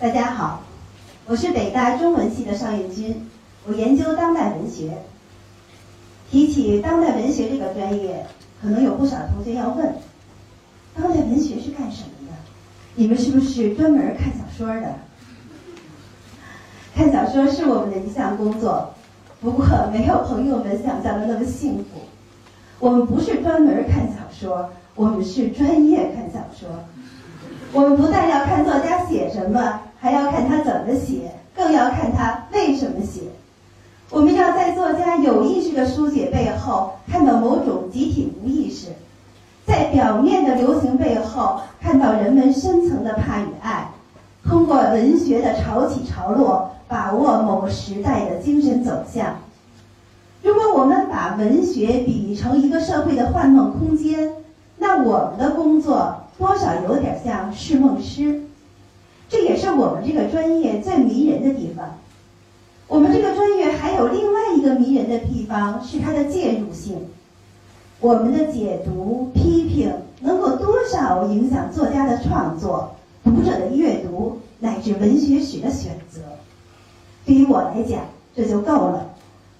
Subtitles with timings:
[0.00, 0.62] 大家好，
[1.26, 3.28] 我是北大中文系的邵艳君，
[3.64, 4.98] 我研究当代文学。
[6.28, 8.26] 提起当代文学这个专业，
[8.60, 9.94] 可能有不少同学要问：
[10.96, 12.34] 当代文学是干什么的？
[12.96, 14.94] 你们是不是专门看小说的？
[16.94, 18.92] 看小说是我们的一项工作，
[19.40, 21.84] 不过没有朋友们想象的那么幸福。
[22.80, 26.68] 我们不是专门看小说，我们是专业看小说。
[27.74, 33.22] 我们不但要看作家写什么，还要看他怎么写，更要看他为什么写。
[34.10, 38.90] 我们要在作家有意识的书写背后，看到某种集体无意识；
[39.64, 43.88] 在表面的流行背后，看到人们深层的怕与爱。
[44.46, 49.36] 通过文学的潮起潮落，把握某个时代的精神走向。
[50.42, 54.30] 如果我们把文学比喻成一个社会的幻梦空间，
[54.76, 56.16] 那我们的工作。
[56.38, 58.42] 多少有点像释梦师，
[59.28, 61.98] 这也是我们这个专业最迷人的地方。
[62.88, 67.06] 我们这个专业还有另外一个迷人的地方，是它的介入性。
[68.00, 76.20] 我们的解读、批评能够多少影响作家的创作、读者的阅读乃至文学史的选择。
[77.24, 78.00] 对于我来讲，
[78.34, 79.14] 这就够了。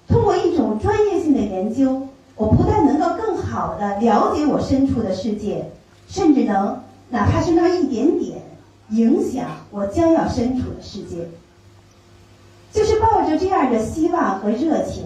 [0.07, 5.71] 通过一种专业性的研究，我不但能够更好的了解我身处的世界。
[6.07, 8.41] 甚至能，哪怕是那一点点，
[8.89, 11.27] 影响我将要身处的世界。
[12.71, 15.03] 就是抱着这样的希望和热情，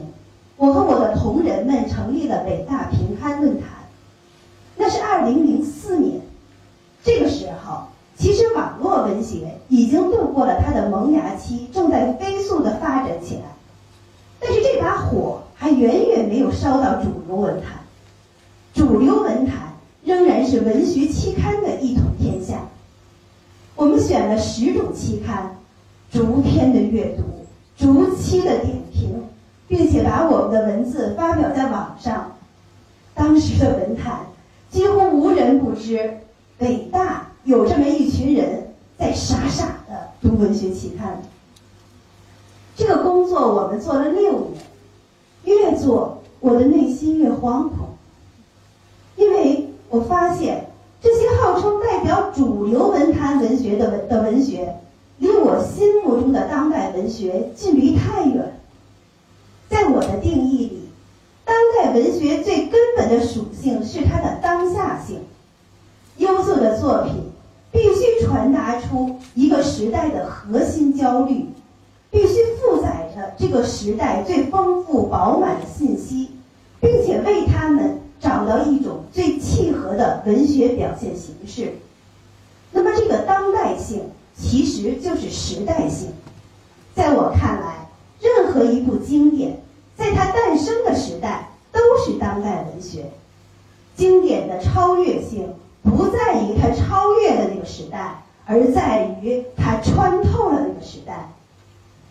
[0.56, 3.68] 我和我的同仁们成立了北大平刊论坛。
[4.76, 6.22] 那是二零零四年，
[7.04, 7.88] 这个时候，
[8.18, 13.42] 其实网络文学已经度过了它的萌芽期，正在飞速的发展起来。
[14.40, 17.80] 但是这把火还远远没有烧到主流文坛，
[18.74, 19.67] 主流文坛。
[20.08, 22.62] 仍然是文学期刊的一统天下。
[23.76, 25.58] 我们选了十种期刊，
[26.10, 27.24] 逐篇的阅读，
[27.78, 29.22] 逐期的点评，
[29.68, 32.32] 并且把我们的文字发表在网上。
[33.14, 34.22] 当时的文坛
[34.72, 36.20] 几乎无人不知，
[36.58, 38.66] 北大有这么一群人
[38.98, 41.22] 在傻傻的读文学期刊。
[42.78, 44.54] 这个工作我们做了六年，
[45.44, 47.87] 越做我的内心越惶恐，
[49.98, 50.68] 我发现
[51.02, 54.76] 这些号称代表主流文坛文学的文的文学，
[55.18, 58.60] 离我心目中的当代文学距离太远。
[59.68, 60.90] 在我的定义里，
[61.44, 65.22] 当代文学最根本的属性是它的当下性。
[66.18, 67.16] 优秀的作品
[67.72, 71.48] 必须传达出一个时代的核心焦虑，
[72.12, 76.30] 必须负载着这个时代最丰富饱满的信息，
[76.80, 77.98] 并且为他们。
[78.20, 78.87] 找到一种
[80.28, 81.72] 文学表现形式，
[82.74, 84.02] 那么这个当代性
[84.36, 86.10] 其实就是时代性。
[86.94, 87.88] 在我看来，
[88.20, 89.58] 任何一部经典，
[89.96, 93.06] 在它诞生的时代都是当代文学。
[93.96, 95.48] 经典的超越性
[95.82, 101.30] 不在于它超越了那个时代，而在于它穿透了那个时代。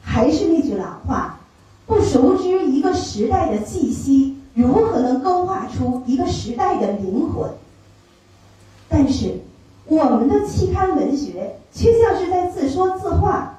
[0.01, 1.39] 还是那句老话，
[1.85, 4.39] 不熟知一个时代的气息。
[4.55, 7.51] 如何能勾画出一个时代的灵魂？
[9.07, 9.35] 但是，
[9.87, 13.57] 我们的期刊文学却像是在自说自话，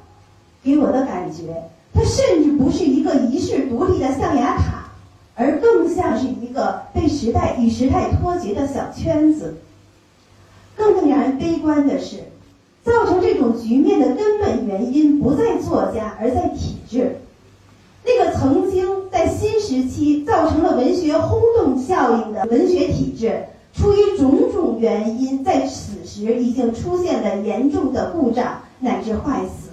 [0.61, 1.63] 给我的感觉，
[1.93, 4.91] 它甚至不是一个遗世独立的象牙塔，
[5.35, 9.55] 而更像是一个被时代与时代脱节的小圈子。
[10.75, 12.25] 更令人悲观的是，
[12.83, 17.19] 造成这种局面的根本原因不在作家，而在体制。
[18.03, 23.45] 那个曾经在新时期造成了文学轰动效应的文学体制，
[23.77, 29.69] 出于种种原因，在此时已经出现了严重的故障乃至坏死，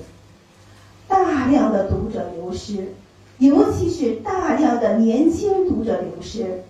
[1.09, 2.93] 大量的读者流失，
[3.38, 6.62] 尤其是大量的年轻读者流失，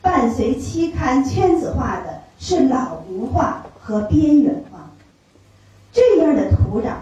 [0.00, 4.90] 伴随期刊圈子化的是老龄化和边缘化，
[5.92, 6.94] 这样的土壤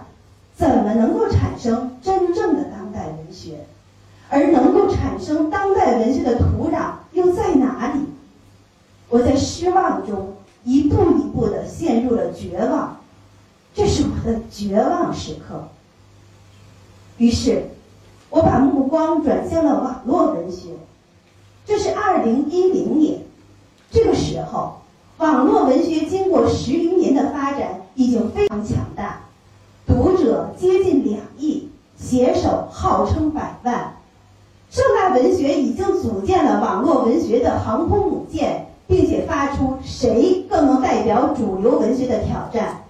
[0.54, 3.64] 怎么能够产生真正的当代文学？
[4.28, 8.00] 而能够产生当代文学的土壤又在哪里？
[9.10, 12.96] 我在失望中一步一步的陷入了绝望，
[13.74, 15.64] 这是我的绝望时刻。
[17.18, 17.64] 于是，
[18.30, 20.68] 我把目光转向了网络文学。
[21.66, 23.20] 这是二零一零年，
[23.90, 24.80] 这个时候，
[25.18, 29.22] 网络文学经过十余年的发展，已经非常强大，
[29.88, 33.96] 读者接近两亿，写手号称百万。
[34.70, 42.82] 盛大文学已经组建了网络文学的航空母舰，并且发出谁更能代表主流文学的挑战。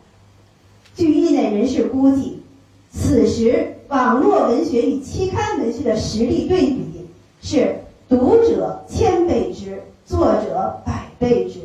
[0.96, 2.42] 据业内人士估计，
[2.90, 7.06] 此时网络文学与期刊文学的实力对比
[7.42, 7.76] 是
[8.08, 11.60] 读者千倍之，作者百倍之。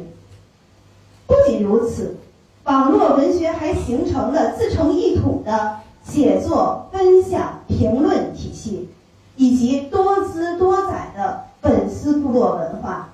[1.25, 2.17] 不仅如此，
[2.65, 8.89] 网络文学还形成了自成一统的写作、分享、评论体系，
[9.37, 13.13] 以及多姿多彩的粉丝部落文化。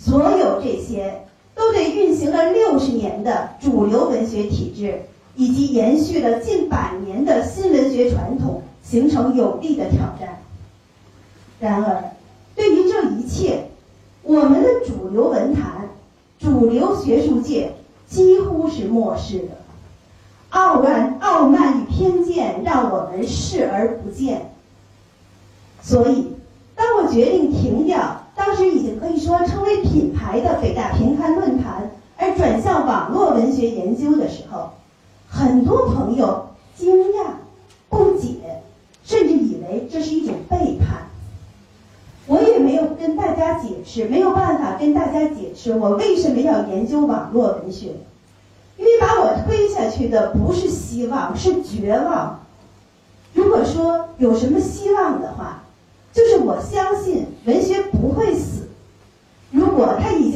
[0.00, 1.24] 所有这些
[1.56, 5.02] 都对运行了六十年的主流文学体制，
[5.34, 10.40] 以及延续了近百年的新文学传统形成有力的挑战。
[11.58, 12.12] 然而，
[12.54, 13.64] 对于这一切，
[14.22, 15.88] 我们的主流文坛、
[16.38, 17.72] 主流学术界
[18.06, 19.58] 几乎是漠视的。
[20.50, 24.52] 傲慢、傲慢与偏见让我们视而不见。
[25.82, 26.28] 所以，
[26.76, 28.22] 当我决定停掉。
[28.38, 29.64] 当时已经可以说成
[30.28, 34.72] 来的北大评刊论坛，而转向网络文学研究的时候，
[35.26, 37.28] 很多朋友惊讶、
[37.88, 38.34] 不解，
[39.02, 41.06] 甚至以为这是一种背叛。
[42.26, 47.94] 我也没有跟大家解释，没有办法跟大家解释我为什么要研究网络文学，
[48.76, 52.40] 因为把我推下去的不是希望，是绝望。
[53.32, 55.62] 如果说有什么希望的话。
[56.10, 58.57] 就是我相信文学不会死，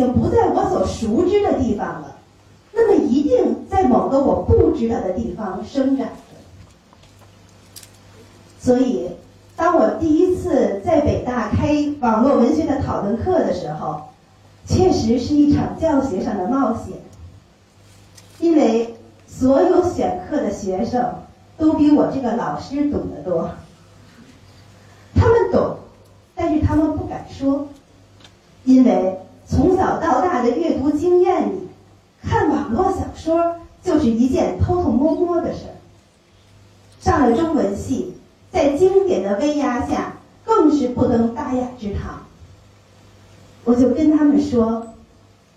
[0.02, 2.16] 经不在我所熟知的地方了，
[2.72, 6.12] 那么一定在某个我不知道的地方生长着。
[8.58, 9.10] 所以，
[9.54, 14.02] 当我第一次在北大开网络文学的讨论课的时候，
[14.66, 16.94] 确实是一场教学上的冒险，
[18.40, 18.96] 因为
[19.26, 21.14] 所有选课的学生
[21.56, 23.50] 都比我这个老师懂得多。
[25.14, 25.76] 他们懂，
[26.34, 27.68] 但是他们不敢说，
[28.64, 29.18] 因为
[29.52, 31.68] 从小到大的阅读经验里，
[32.22, 35.76] 看网络小说就是一件偷偷摸摸的事儿。
[37.00, 38.14] 上了中文系，
[38.50, 42.22] 在经典的威压下，更是不登大雅之堂。
[43.64, 44.86] 我就跟他们说，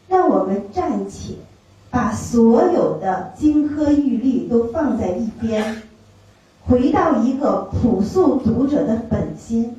[0.09, 1.35] 让我们暂且
[1.89, 5.83] 把所有的金科玉律都放在一边。
[6.67, 9.73] 回到一个朴素读者的本心，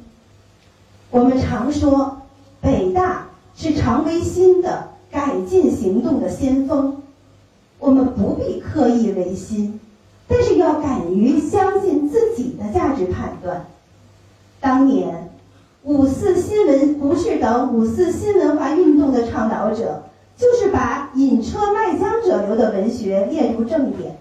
[1.10, 2.22] 我们常说
[2.62, 3.25] 北大
[3.56, 7.02] 是常为新的改进行动的先锋，
[7.78, 9.80] 我们不必刻意维新，
[10.28, 13.66] 但是要敢于相信自己的价值判断。
[14.60, 15.30] 当年
[15.82, 20.02] 五四新闻不是等五四新文化运动的倡导者，
[20.36, 24.16] 就是把引车卖浆者流的文学列入正典。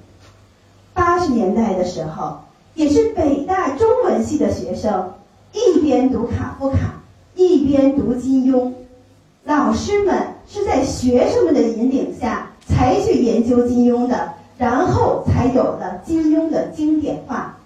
[0.93, 2.39] 八十年代的时候。
[2.75, 5.13] 也是北大中文系的学生，
[5.53, 7.01] 一边读卡夫卡，
[7.33, 8.73] 一边读金庸。
[9.45, 17.57] 老师们是在学生们的引领下才去研究金庸的，然后才有了金庸的经典化。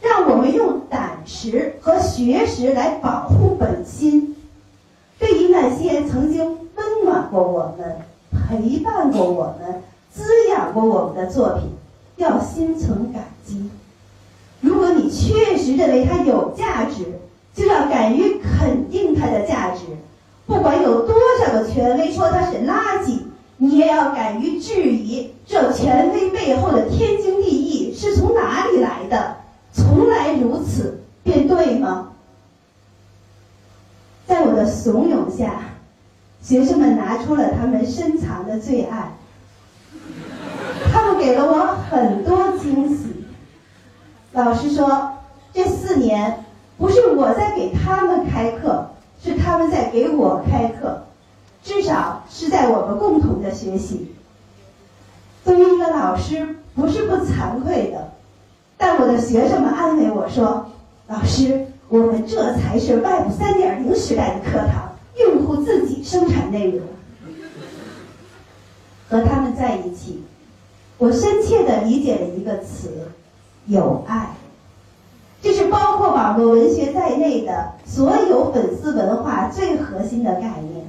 [0.00, 4.34] 让我们用胆识和学识来保护本心。
[5.18, 7.98] 对于那些曾经温暖过我们、
[8.30, 11.68] 陪伴过我们、滋养过我们的作品，
[12.16, 13.70] 要心存感激。
[14.60, 17.20] 如果你确实认为它有价值，
[17.54, 19.82] 就要敢于肯定它的价值。
[20.46, 23.18] 不管有多少个权威说它是垃圾，
[23.56, 29.36] 你也要敢于质疑这权威背后的天经地义是从哪里来的。
[29.72, 32.10] 从来如此，便对吗？
[34.26, 35.60] 在我的怂恿下，
[36.42, 39.12] 学生们拿出了他们深藏的最爱，
[40.92, 43.24] 他们给了我很多惊喜。
[44.32, 45.12] 老师说，
[45.54, 46.44] 这四年
[46.78, 48.90] 不是我在给他们开课，
[49.22, 51.02] 是他们在给我开课，
[51.62, 54.12] 至少是在我们共同的学习。
[55.44, 58.12] 作为一个老师，不是不惭愧的，
[58.76, 60.66] 但我的学生们安慰我说
[61.06, 66.80] ：“老师，我们这才是 Web 三点零时代的课堂，用户自己生产内容。
[69.08, 70.22] ”和他们在一起，
[70.98, 73.08] 我深切的理解了一个词。
[73.66, 74.34] 有爱，
[75.92, 80.86] 包括网络文学在内的所有粉丝文化最核心的概念。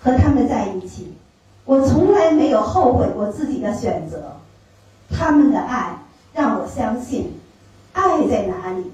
[0.00, 1.14] 和他们在一起，
[1.64, 4.38] 我从来没有后悔过自己的选择。
[5.08, 5.98] 他们的爱
[6.34, 7.38] 让我相信，
[7.92, 8.90] 爱在哪里，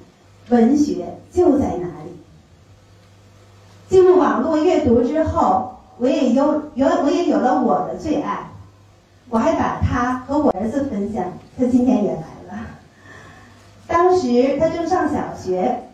[0.50, 2.12] 文学就在哪里。
[3.88, 8.50] 进入网络阅读之后，我也有有我也有了我的最爱。
[9.30, 11.24] 我还把它和我儿子分享，
[11.56, 12.37] 他今天也来。
[14.20, 15.84] 时他正上小学，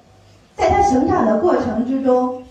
[0.56, 2.42] 在他成长的过程之中，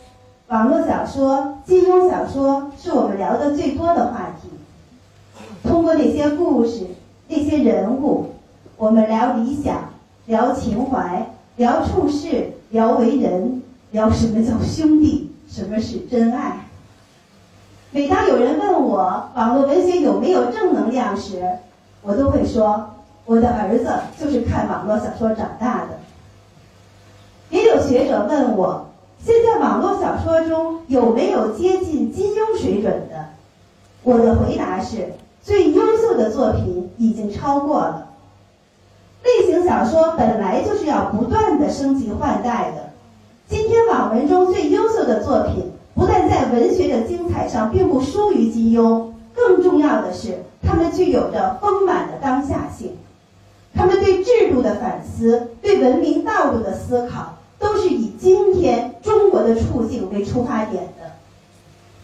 [0.47, 4.49] 网络小说、金庸小说是我们聊的最多的话题。
[5.67, 6.85] 通过那些故事、
[7.27, 8.31] 那些人物，
[8.77, 9.89] 我们聊理想，
[10.27, 16.67] 聊情怀，聊处事，聊为人，聊什么叫兄弟，什么是真爱。
[17.91, 21.43] 每当有人问我网络文学有没有正能量时，
[22.01, 22.92] 我都会说，
[23.25, 23.89] 我的儿子
[24.19, 25.99] 就是看网络小说长大的。
[27.49, 28.87] 也有学者问我，
[29.23, 33.25] 现在网络小说中有没有接近金庸水准的？
[34.03, 38.09] 我的回答是，最优秀的作品已经超过了。
[39.23, 42.89] 类型小说本来就是要不断的升级换代的。
[43.47, 45.71] 今天网文中最优秀的作品。
[45.95, 52.97] 不但在文学的精彩上并不输于金庸，更重要的是，他们具有着丰满的当下性。
[53.75, 61.11] 他们对制度的反思，对文明道路的思考，都是以今天中国的处境为出发点的，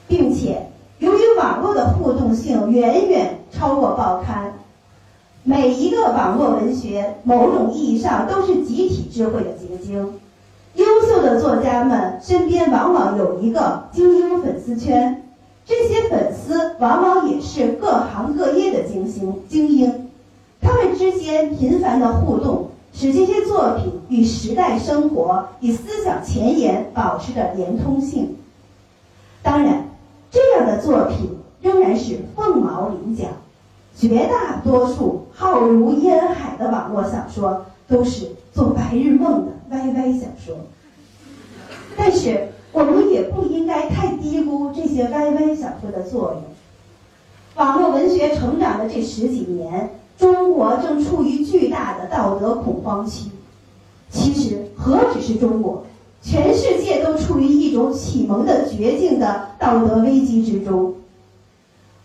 [0.07, 4.53] 并且由于网络的互动性远远超过报刊，
[5.43, 10.19] 每一个网络文学，某种意义上都是集体智慧的结晶。
[10.75, 15.23] 优秀的作家们身边往往有一个精英粉丝圈，
[15.65, 20.08] 这些粉丝往往也是各行各业的精英精英，
[20.79, 28.37] 他们之间频繁的互动，使这些作品与时代生活、与思想前沿保持着连通性。
[29.43, 29.89] 当然，
[30.31, 33.25] 这样的作品仍然是凤毛麟角，
[33.93, 39.51] 绝大多数浩如烟海的网络小说都是做白日梦的。
[39.69, 40.55] YY 小说，
[41.97, 46.43] 但是我们也不应该太低估这些 YY 小说的作用。
[47.55, 53.31] 网络文学成长的这十几年，中国正处于巨大的道德恐慌期。
[54.11, 55.85] 其实何止是中国，
[56.21, 60.93] 全世界都处于一种启蒙的绝境的道德危机之中。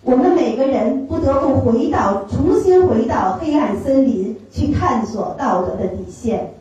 [0.03, 6.55] 我们每个人不得不回到，重新回到黑暗森林，去探索道德的底线。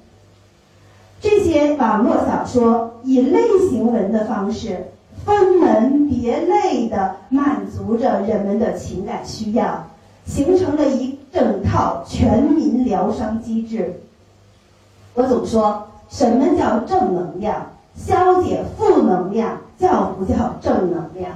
[1.21, 4.87] 这些网络小说以类型文的方式，
[5.25, 9.87] 分门别类的满足着人们的情感需要，
[10.25, 13.99] 形成了一整套全民疗伤机制。
[15.15, 17.71] 我总说，什么叫正能量？
[17.95, 21.31] 消解负能量叫不叫正能量？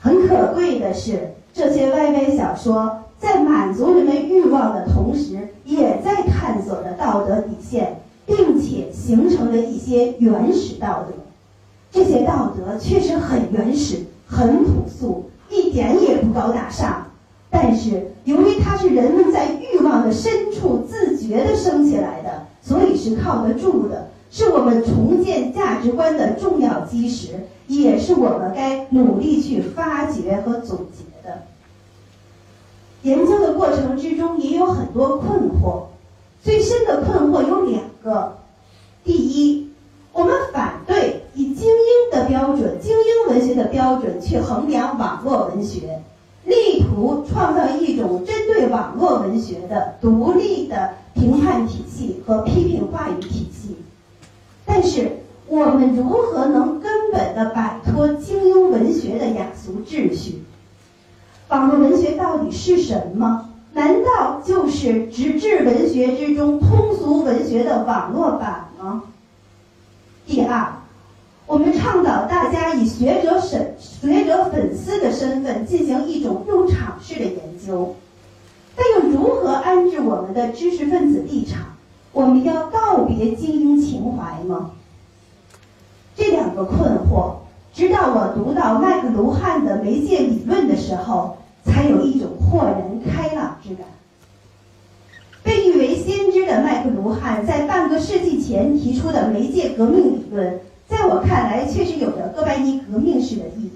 [0.00, 8.00] 很可贵的是，这些 YY 小说在满足人们欲望的同时，也在探索着道德底线。
[8.26, 11.14] 并且形成了一些原始道德，
[11.92, 17.06] 这些道德确实很原始、很朴素，一点也不高大上。
[17.50, 27.28] 但是由于它是人们在欲望的深处自觉地升起来的，所以是靠得住的，是我们重建价值观的重要基石，
[27.66, 31.42] 也是我们该努力去发掘和总结的。
[33.02, 35.84] 研究的过程之中也有很多困惑。
[36.42, 38.36] 最深的困惑有两个：
[39.04, 39.70] 第一，
[40.12, 46.02] 我们反对以精英的标准、精英文学的标准去衡量网络文学，
[46.46, 53.76] 力图创造一种针对网络文学的独立的评判体系和批评话语体系。
[54.64, 60.42] 但是，我们如何能根本的摆脱精英文学的雅俗秩序？
[61.48, 63.50] 网络文学到底是什么？
[63.72, 69.02] 难道就是纸质文学之中通俗文学的网络版吗？
[70.26, 70.72] 第二，
[71.46, 77.94] 我们倡导大家以学者审、学者粉丝的身份进行一种入场式的研究，
[78.74, 81.60] 但又如何安置我们的知识分子立场？
[82.12, 84.72] 我们要告别精英情怀吗？
[86.16, 87.36] 这两个困惑，
[87.72, 91.38] 直到我读到麦克卢汉的媒介理论的时候。
[91.68, 93.84] 才有一种豁然开朗之感。
[95.42, 103.70] 被誉为先知的麦克卢汉在半个世纪前提出的媒介革命理论，在我看来确实有着哥白尼革命式的意义。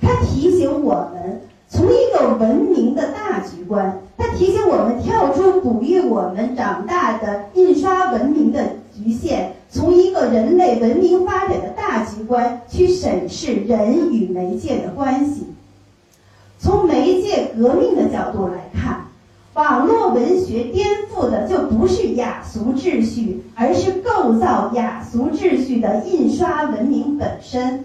[0.00, 15.46] 它提醒我们，从一个文明的大局观，它提醒我们跳出哺育我们长大的印刷文明的局限，从一个人类文明发展的大局观去审视人与媒介的关系。
[16.58, 19.06] 从媒介革命的角度来看，
[19.54, 27.84] 网络文学颠覆的就不是雅俗秩序，而是构造雅俗秩序的印刷文明本身。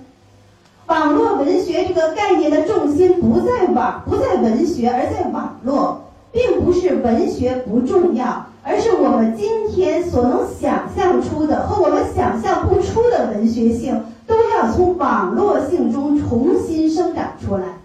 [0.85, 17.76] 网络文学这个概念的重心不在网，不在文学，而在网络，并不是文学不重要，而是我们今天所能想象出的和我们想象不出的文学性，都要从网络性中重新生长出来。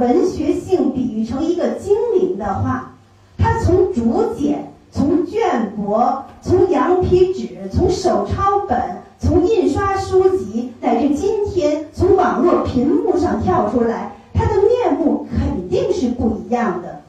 [0.00, 2.92] 文学性比喻成一个精灵的话，
[3.36, 8.80] 它从竹简、从绢帛、从羊皮纸、从手抄本、
[9.18, 17.02] 从印刷书籍，乃至今天从网络屏幕上跳出来，它的面目肯定是不一样的。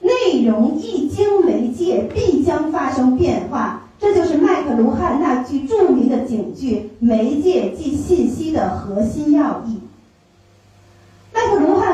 [0.00, 3.82] 内容一经媒介，必将发生变化。
[3.98, 9.79] 这就是麦克卢汉那句著名的警句：“媒介即信息”的核心要义。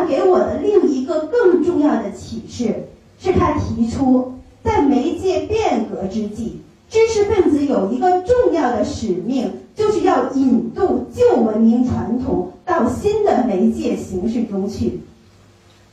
[0.07, 2.87] 给我的另一个更重要的启示，
[3.19, 15.01] 是他提出，在媒介变革之际，知识分子有一个重要的使命，就是要引渡旧文明传统到新的媒介形式中去。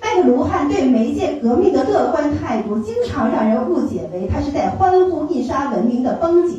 [0.01, 6.57] 麦克卢汉对媒介革命的乐观态度，经常让人误解为他是在欢呼印刷文明的崩解。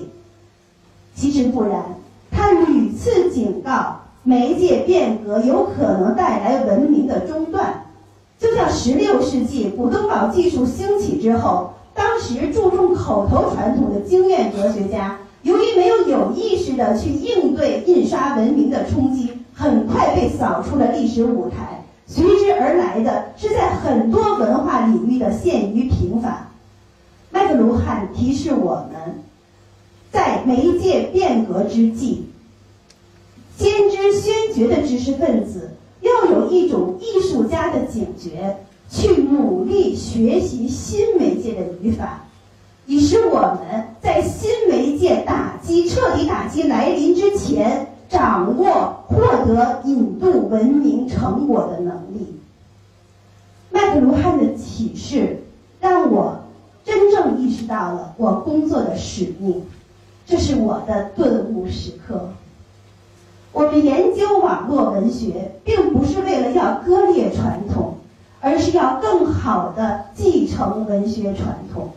[1.15, 1.83] 其实不然，
[2.31, 7.85] 他屡次警告，媒介变革有可能带来文明的中断。
[8.39, 21.85] 就像16世纪古登堡技术兴起之后，当时注重口头传统的经验哲学家，由于没有有意识的去应对印刷文明的冲击，很快被扫出了历史舞台。
[22.07, 26.49] 随之而来的是在很多文化领域的陷于平凡。
[27.31, 29.23] 麦克卢汉提示我们，
[30.11, 32.27] 在媒介变革之际，
[33.57, 35.71] 先知先觉的知识分子
[36.01, 38.57] 要有一种艺术家的警觉，
[38.91, 42.25] 去努力学习新媒介的语法，
[42.87, 47.89] 以使我们在新媒介打击彻底打击来临之前。
[48.07, 52.39] 掌握获得引渡文明成果的能力。
[53.71, 55.43] 麦克卢汉的启示
[55.81, 56.39] 让我
[56.85, 59.65] 真正意识到了我工作的使命，
[60.27, 62.29] 这是我的顿悟时刻。
[63.55, 67.95] 我们研究网络文学，并不是为了要割裂传统，
[68.41, 71.91] 而是要更好的继承文学传统。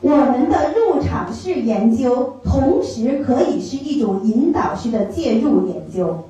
[0.00, 6.24] 我们的入场式研究，同时可以是一种引导式的介入研究。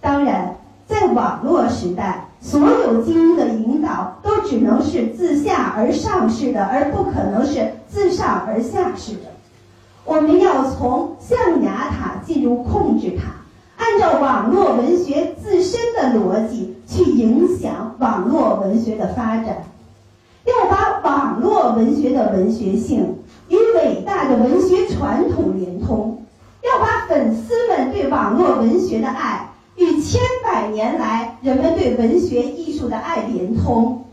[0.00, 0.54] 当然，
[0.86, 9.32] 在网络时代，所有精英的引导都只能是自下而上式的，而不可能是自上而下式的。
[10.04, 13.41] 我们要从象牙塔进入控制塔，
[13.82, 19.64] 按照网络文学自身的逻辑去影响网络文学的发展。
[20.44, 23.18] 要把网络文学的文学性
[23.48, 26.22] 与伟大的文学传统连通，
[26.62, 34.04] 要把粉丝们对网络文学的爱与千百年来人们对文学艺术的爱连通，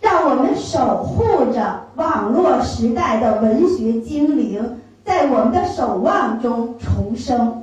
[0.00, 7.62] 让我们守护着网络时代的文学精灵，在我们的守望中重生。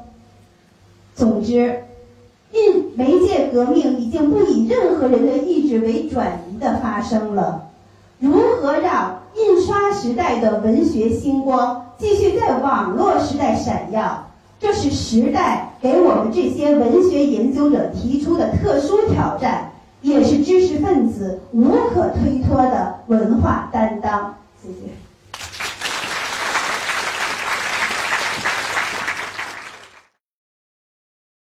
[1.17, 1.80] 总之，
[2.51, 7.69] 印媒介革命已经不以任何人的意志为转移的发生了。
[8.19, 14.27] 如何让印刷时代的文学星光继续在网络时代闪耀？
[14.60, 19.71] 这是时代给我们这些文学研究者提出的特殊挑战，
[20.03, 24.36] 也是知识分子无可推脱的文化担当。
[24.62, 25.07] 谢谢。